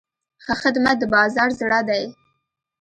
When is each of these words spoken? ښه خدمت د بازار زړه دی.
ښه 0.43 0.53
خدمت 0.61 0.95
د 0.99 1.03
بازار 1.13 1.49
زړه 1.59 1.79
دی. 1.89 2.03